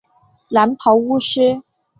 [0.49, 1.61] 蓝袍巫师。